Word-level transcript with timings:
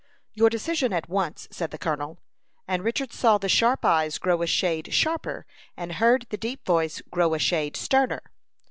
"Your 0.33 0.49
decision 0.49 0.91
at 0.93 1.07
once," 1.07 1.47
said 1.51 1.69
the 1.69 1.77
colonel; 1.77 2.17
and 2.67 2.83
Richard 2.83 3.13
saw 3.13 3.37
the 3.37 3.47
sharp 3.47 3.85
eyes 3.85 4.17
grow 4.17 4.41
a 4.41 4.47
shade 4.47 4.91
sharper, 4.95 5.45
and 5.77 5.91
heard 5.91 6.25
the 6.31 6.37
deep 6.37 6.65
voice 6.65 7.01
grow 7.11 7.35
a 7.35 7.37
shade 7.37 7.77
sterner. 7.77 8.23